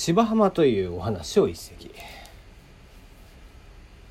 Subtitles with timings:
[0.00, 1.90] 芝浜というお話を一席。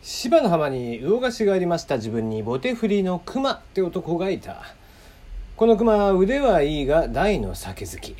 [0.01, 1.95] 芝の浜に魚菓子がありました。
[1.95, 4.63] 自分にボテ振りの熊って男がいた。
[5.55, 8.13] この熊は腕はいいが大の酒好き。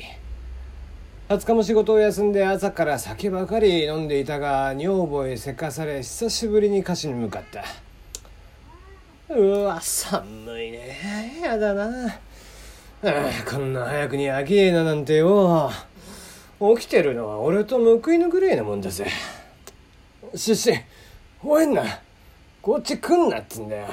[1.28, 7.64] 20日も仕事を休んで朝から酒ばかり飲んでいたが女房へせかされ久しぶりに歌詞に向かった。
[9.34, 10.24] うわ寒
[10.64, 10.96] いね。
[11.44, 12.08] やだな。
[12.08, 13.12] あ
[13.46, 15.70] こんな早くに飽きねえななんてよ。
[16.60, 19.06] 起きてるのは俺と報いのぐらいなもんだぜ。
[20.34, 20.72] シシ
[21.42, 21.84] 吠えんな。
[22.60, 23.86] こっち来んなっつんだよ。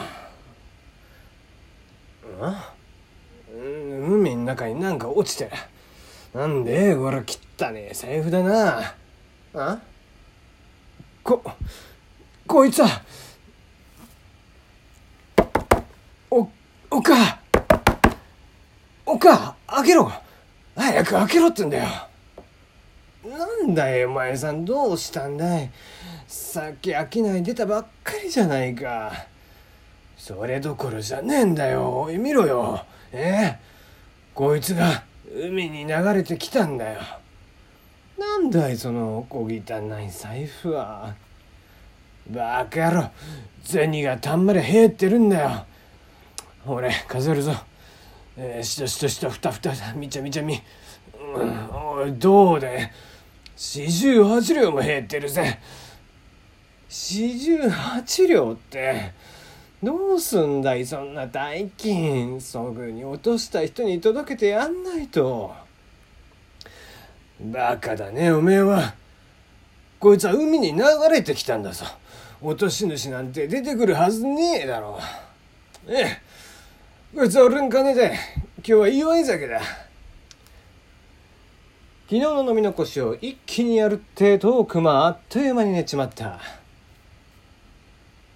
[3.54, 5.46] うん海の中になんか落ちて。
[5.46, 5.52] る
[6.34, 7.90] なんでこれ汚ね。
[7.92, 8.95] え財布だな。
[9.54, 9.80] あ？
[11.23, 11.42] こ
[12.48, 13.02] こいつは。
[16.30, 16.50] お
[16.90, 17.40] おか
[19.06, 20.12] おか開けろ。
[20.76, 21.86] 早く開けろってんだよ。
[23.30, 24.64] なんだよお前さん。
[24.66, 25.72] どうしたんだい？
[26.28, 29.12] さっき商い出たばっかりじゃないか。
[30.17, 32.02] それどころじゃねえんだよ。
[32.02, 32.86] おい見ろよ。
[33.12, 33.58] え？
[33.58, 33.59] え
[34.34, 37.00] こいつが海に流れてきたんだよ。
[38.17, 41.16] なんだいその小汚い財布は。
[42.30, 43.10] バカ野郎。
[43.64, 45.66] 銭がたんまり減ってるんだよ。
[46.66, 47.54] 俺数えるぞ。
[48.38, 50.60] えー、しとしとしとふたふたみちゃみちゃみ、
[51.36, 52.92] うん、おいどうで
[53.56, 55.59] 四十八両も減ってるぜ。
[56.89, 59.14] 四十八両って
[59.81, 65.53] どうすんだいそんな大金すぐに落とした人に届けてやんないと。
[67.39, 68.94] バカだねおめえは。
[70.00, 71.86] こいつは海に流れてきたんだぞ。
[72.42, 75.00] 落とし主なんて出てくるはずねえだろ。
[75.88, 76.22] うええ。
[77.16, 78.17] こいつは俺の金で
[78.58, 79.61] 今日は祝い酒だ。
[82.08, 86.39] 昨日の飲み残しを一気にやるってトークもあっという間に寝ちまった。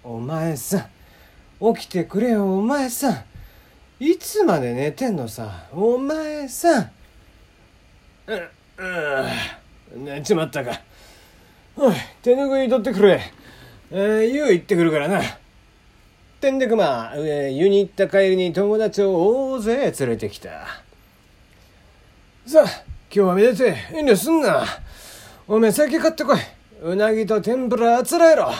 [0.02, 0.88] お前さ
[1.60, 3.24] ん起きてくれよお前さん。
[4.00, 6.90] いつまで寝てんのさお前さん。
[8.26, 8.50] う
[9.96, 10.72] うん寝ちまったか。
[11.76, 13.20] おい手ぬぐい取ってくれ。
[13.92, 15.22] えー、湯行ってくるからな。
[16.40, 20.82] てんでくま、湯に行った帰りに友達を大勢連れてきた。
[22.46, 24.64] さあ今日はめでて遠慮すんな。
[25.48, 26.38] おめえ酒買ってこい。
[26.80, 28.52] うなぎと天ぷらあつらえろ。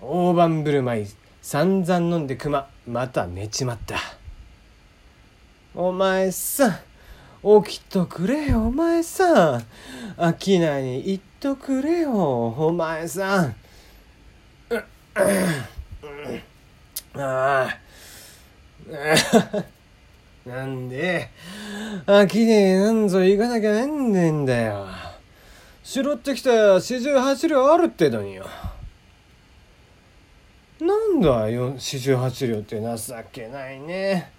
[0.00, 1.06] 大盤振る舞い、
[1.40, 4.00] 散々飲んで熊、また寝ちまった。
[5.76, 6.72] お前さん、
[7.62, 9.60] 起きとくれよ、お前さん。
[10.18, 12.12] 商いに行っとくれよ、
[12.48, 13.54] お前さん。
[17.14, 17.78] ああ。
[20.46, 21.28] なんで、
[22.06, 24.86] あきねえなんぞ行かなきゃなんねえんだよ。
[25.82, 28.46] 拾ってきた四十八両あるってのによ。
[30.80, 34.32] なんだよ、四十八両って情けないね。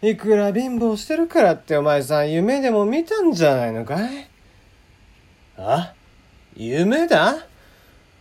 [0.00, 4.28] いくら貧乏してるからってお前さん夢でも見たんじゃないのかい？
[5.58, 5.92] あ？
[6.56, 7.36] 夢だ？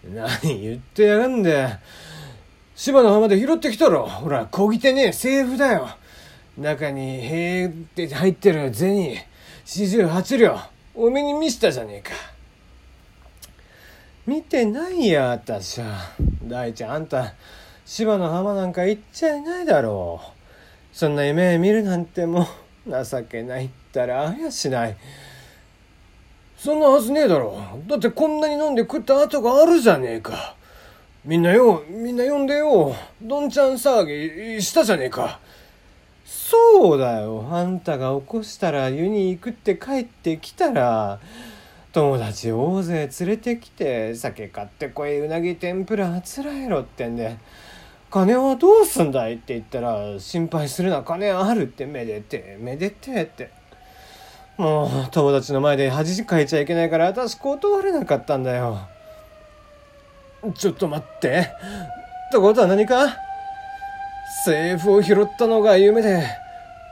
[0.04, 1.70] 何言ってやがんだよ。
[2.76, 4.06] 芝の浜で拾ってきたろ。
[4.06, 5.88] ほら、こぎてねえ、財布だよ。
[6.58, 9.16] 中に「へえ」って入ってる銭
[9.66, 10.60] 四十八両
[10.96, 12.12] おめに見したじゃねえか。
[14.26, 16.12] 見てないや私は。
[16.44, 17.34] 大ちゃんあんた
[17.86, 20.96] 芝の浜なんか行っちゃいないだろう。
[20.96, 22.48] そんな夢見るなんても
[22.88, 24.96] う情けないったらあやしない。
[26.58, 27.90] そんなはずねえだろう。
[27.90, 30.56] だってこんなに飲んで食った後があるじゃねえか。
[31.26, 35.40] みんなよみんな呼んでよどんちゃん騒ぎしたじゃねえか。
[36.36, 37.48] そうだよ。
[37.52, 41.20] あんたが起こしたら湯に行くって帰ってきたら、
[41.92, 47.38] 友達大勢連れてきて、酒買ってこいうなぎ天ぷらあつらえろってんで、
[48.10, 53.52] 金はどうすんだいって言ったら、心配するな、金あるってめでて、めでてって。
[54.58, 58.80] もう、友達の前で恥かいちゃいけないから私断れなかったんだよ。
[60.56, 61.40] ちょっと待って。
[61.40, 63.18] ってことは何か？
[64.46, 66.26] 財布を拾ったのが夢で、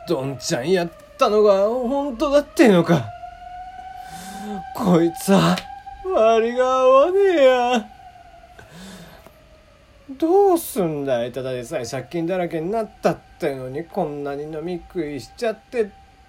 [0.08, 3.06] どんちゃんやったのが本当だっていうのか。
[4.76, 5.56] こいつは、
[6.06, 7.88] 割が合わねえや。
[10.18, 15.86] どうすんだいただでさえ借金だらけになったってのにこんなに飲み食いしちゃって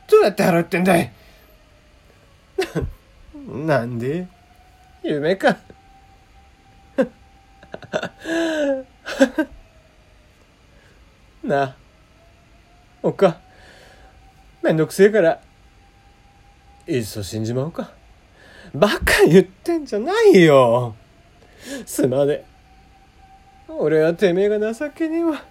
[0.09, 1.11] どうやって払ってんだい
[3.49, 4.26] なんで？
[5.03, 5.56] 夢か
[11.52, 11.76] なあ
[13.02, 13.38] おか
[14.62, 15.40] めんどくせえから
[16.87, 17.93] いっそ死んじまおうか
[18.75, 20.94] バカ言ってんじゃないよ。
[21.84, 22.44] すまね。
[23.69, 25.44] 俺はてめえが情けねえわ。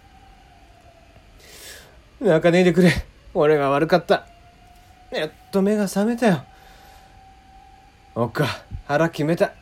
[2.19, 2.92] 泣かねえでくれ。
[3.36, 4.25] 俺が悪かった。
[5.12, 6.44] やっと目が覚めたよ。
[8.15, 8.48] おっか、
[8.88, 9.53] 腹決めた。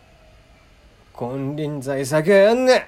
[1.14, 2.88] 金輪際酒はやんねえ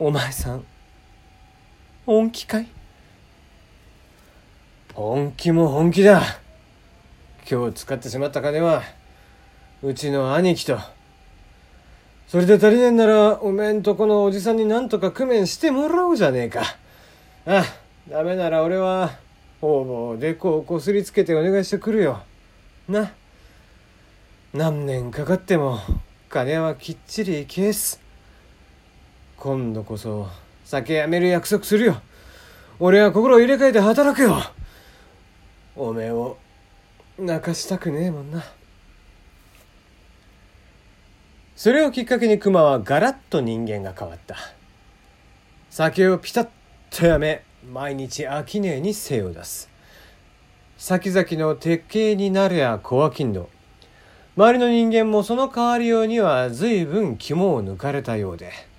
[0.00, 0.64] お前さん、
[2.04, 2.66] 本気かい？
[4.92, 6.20] 本気も本気だ。
[7.48, 8.82] 今日使ってしまった金は、
[9.84, 10.78] うちの兄貴と、
[12.26, 16.62] それで足りねえんなら、おめえんとこのおじさんになんとか工面してもらおうじゃねえか。
[17.46, 17.64] ああ、
[18.10, 19.12] ダメなら俺は、
[19.60, 22.20] 方々でこうこすりつけてお願いしてくるよ。
[22.88, 23.12] な。
[24.52, 25.78] 何年かかっても、
[26.28, 28.00] 金はきっちり消す。
[29.36, 30.28] 今度こそ、
[30.72, 32.00] 酒やめる約束するよ。
[32.80, 34.38] 俺は心を入れ替えて働くよ。
[35.76, 36.38] おめえを
[37.18, 38.42] 泣かしたくねえもんな。
[41.54, 44.34] それをきっかけに熊はガラッと人間が変わった。
[45.68, 46.48] 酒をピタッ
[46.88, 49.68] とやめ、毎日商いに精を出す。
[50.78, 53.46] 先々の鉄形になるや小商人。
[54.38, 58.71] 周りの人間もその代わりようには随分肝を抜かれたようで。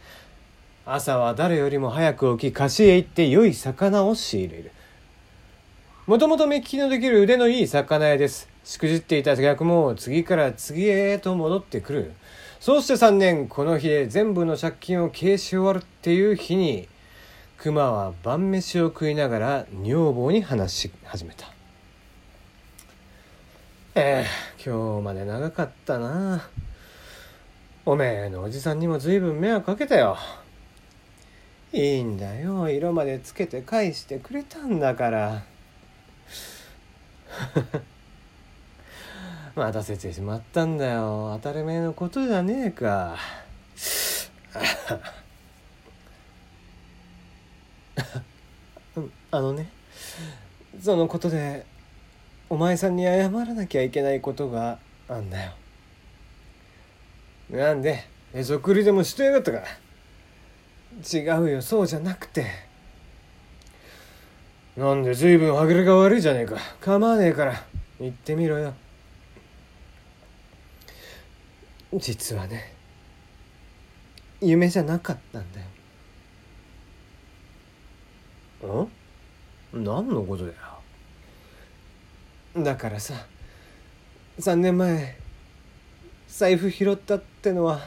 [0.85, 4.71] 朝は誰よりも早く起き、貸しへ行って良い魚を仕入れる。
[6.07, 8.49] もともと目利きのできる腕のいい魚屋です。
[8.65, 12.11] しくじっていた客も次から次へと戻ってくる。
[12.59, 16.89] そうして3年、この日で全部の借金を消し終わるっていう日に、
[17.57, 21.47] 熊は晩飯を食いながら女房に話し始めた。
[23.95, 26.49] ええ今日まで長かったな。
[27.85, 30.17] おめえのおじさんにも随分迷惑かけたよ。
[31.73, 32.69] いいんだよ。
[32.69, 35.43] 色までつけて返してくれたんだから。
[39.55, 43.17] 待 たせてしまったんだよ当たり前のことじゃねえか
[49.31, 49.67] あのね
[50.79, 51.65] そのことで
[52.49, 54.77] お前さんに謝らなきゃいけないことが
[55.07, 55.53] あんだよ
[57.49, 58.03] なんで
[58.33, 59.63] へそくりでもしてやがったか
[61.01, 62.45] 違うよそうじゃなくて。
[64.75, 66.57] なんで随分歯切れが悪いじゃねえか。
[66.81, 67.63] 構わねえから。
[67.99, 68.73] 言ってみろよ。
[71.95, 72.73] 実はね
[74.41, 75.61] 夢じゃなかったんだ
[78.63, 78.89] よ。
[79.73, 79.83] ん？
[79.83, 80.55] 何のことだよ。
[82.63, 83.13] だからさ
[84.39, 85.17] 3年前
[86.27, 87.81] 財布拾ったってのは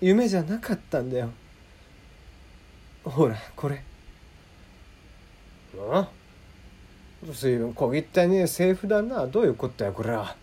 [0.00, 1.30] 夢じゃなかったんだよ
[3.04, 3.82] ほらこれ。
[5.90, 6.08] あ？
[7.32, 9.26] 随分小汚ねえ財布だな。
[9.26, 10.36] どういうことやこれは。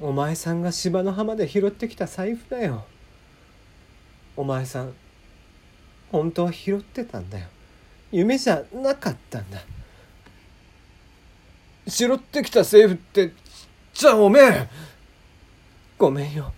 [0.00, 2.84] お前さんが芝の浜で拾ってきた財布だよ。
[4.36, 4.94] お前さん
[6.10, 7.46] 本当は拾ってたんだよ。
[8.10, 9.60] 夢じゃなかったんだ。
[11.86, 13.32] 拾ってきた財布って
[13.92, 14.68] じゃあおめえ。
[15.98, 16.52] ごめんよ。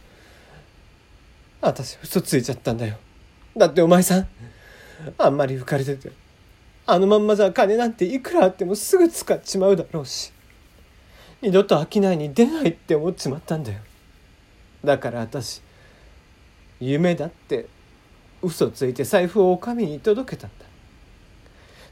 [1.61, 2.97] 私嘘ついちゃったんだよ。
[3.56, 4.29] だってお前さん
[5.19, 6.12] あんまり浮かれてて
[6.87, 10.32] あのまんまじゃ金なんていくらあってもすぐ使っちまうだろうし
[11.43, 13.78] 二度と商いに出ないって思っちまったんだよ。
[14.85, 15.62] だから私
[16.80, 17.66] 夢だって
[18.42, 20.66] 嘘ついて財布をお上に届けたんだ。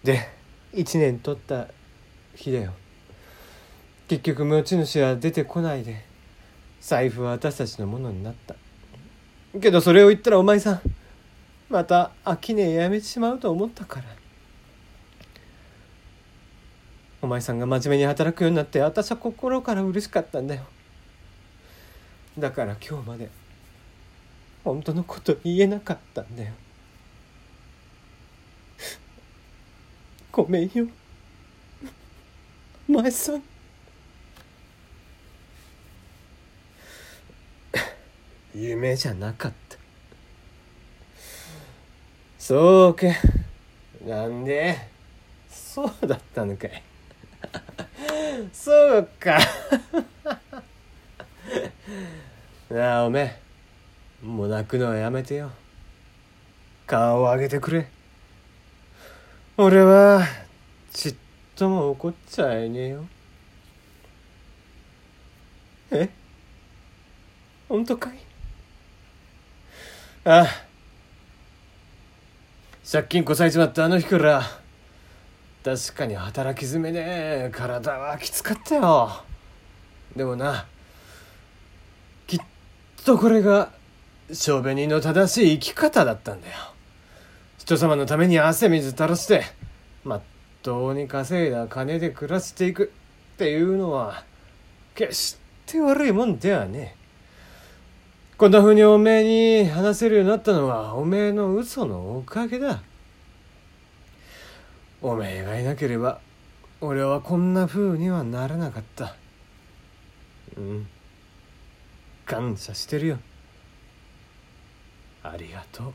[0.04, 0.28] で
[0.74, 1.68] 一年取った
[2.34, 2.72] 日だよ。
[4.06, 6.04] 結局持ち主は出てこないで
[6.80, 8.54] 財布は私たちのものになった。
[9.60, 10.80] けどそれを言ったらお前さん
[11.68, 14.06] また商いやめてしまうと思ったから。
[17.20, 20.62] お前さんが真面目に働くようになって私は心から嬉しかったんだよ。
[22.38, 23.28] だから今日まで
[24.62, 26.52] 本当のこと言えなかったんだよ。
[30.30, 30.86] ごめんよ。
[32.88, 33.42] お前さん。
[38.54, 39.67] 夢じゃなかった。
[42.48, 43.08] そうか。
[44.06, 44.74] なんで？
[45.50, 46.82] そうだったのかい。
[48.54, 49.38] そうか。
[52.70, 53.38] なあおめ
[54.22, 54.26] え。
[54.26, 55.50] もう泣くのはやめてよ。
[56.86, 57.86] 顔を上げてくれ。
[59.58, 60.26] 俺は
[60.94, 61.14] ちっ
[61.54, 63.04] とも怒っちゃいねえよ。
[65.90, 66.08] え？
[67.68, 68.18] 本当かい？
[70.24, 70.67] ああ。
[72.90, 74.42] 借金こさえちまったあの日から
[75.62, 79.24] 確かに働き詰めで体はきつかったよ。
[80.16, 80.66] でもな
[82.26, 82.40] きっ
[83.04, 83.72] とこれが
[84.32, 86.54] 小紅の正しい生き方だったんだよ。
[87.58, 89.42] 人様のために汗水垂らして
[90.02, 90.22] まっ
[90.62, 92.90] とうに稼いだ金で暮らしていく
[93.34, 94.24] っていうのは
[94.94, 96.97] 決して悪いもんではねえ。
[98.38, 102.80] こんな風におめえに話せるようになったのはおめえの嘘のおかげだ。
[105.02, 106.20] おめえがいなければ
[106.80, 109.16] 俺はこんな風にはならなかった。
[110.56, 110.86] うん。
[112.26, 113.18] 感謝してるよ。
[115.24, 115.92] ありがとう。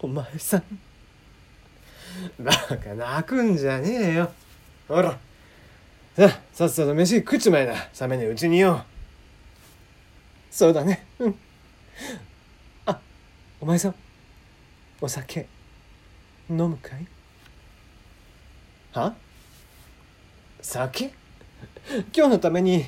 [0.00, 0.64] お前さん。
[2.40, 4.32] バカ泣くんじゃねえよ。
[4.88, 5.16] ほら。
[6.16, 7.74] さあさっさと飯食っちまいな。
[8.00, 8.84] 冷めねうちによ。
[8.94, 8.97] う
[10.50, 11.06] そうだね。
[11.18, 11.38] うん。
[12.86, 12.98] あ
[13.60, 13.94] お前さん
[15.00, 15.46] お酒
[16.50, 17.06] 飲むかい？
[18.92, 19.14] は？
[20.60, 21.12] 酒？
[22.14, 22.86] 今日のために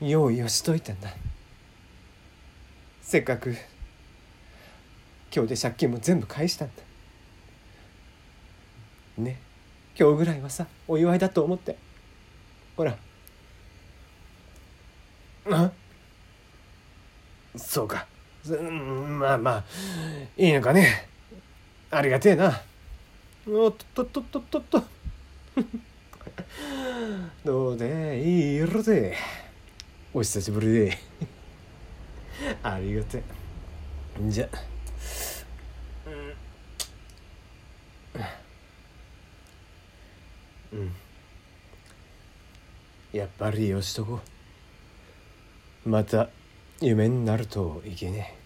[0.00, 1.10] 用意をしといたんだ。
[3.02, 3.56] せっかく
[5.34, 6.82] 今日で借金も全部返したんだ。
[9.18, 9.40] ね。
[9.98, 11.76] 今日ぐらいはさお祝いだと思って。
[12.76, 12.96] ほら。
[15.50, 15.70] あ？
[17.56, 18.06] そうか。
[18.48, 19.64] まあまあ
[20.36, 21.08] いいのかね。
[21.90, 22.62] ありがてえな。
[23.46, 24.82] おっとっとっとっとっと。
[27.44, 29.16] どうでいい色で。
[30.14, 30.98] お久しぶりで。
[32.62, 33.22] ありがてえ。
[34.28, 34.48] じゃ。
[40.72, 40.92] うん、
[43.12, 44.20] やっぱりよしとこ
[45.84, 46.30] また。
[46.86, 48.41] 夢になるといけねえ。